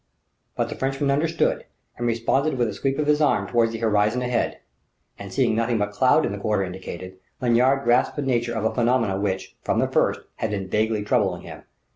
[0.55, 1.63] But the Frenchman understood,
[1.95, 4.57] and responded with a sweep of his arm toward the horizon ahead.
[5.19, 8.73] And seeing nothing but cloud in the quarter indicated, Lanyard grasped the nature of a
[8.73, 11.65] phenomenon which, from the first, had been vaguely troubling him.